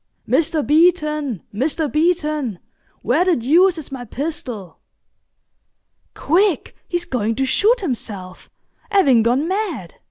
"Mr. 0.27 0.65
Beeton! 0.65 1.43
Mr. 1.53 1.87
Beeton! 1.87 2.57
Where 3.03 3.23
the 3.23 3.35
deuce 3.35 3.77
is 3.77 3.91
my 3.91 4.03
pistol?" 4.03 4.79
"Quick, 6.15 6.75
he's 6.87 7.05
going 7.05 7.35
to 7.35 7.45
shoot 7.45 7.81
himself—'avin' 7.81 9.21
gone 9.21 9.47
mad!" 9.47 9.97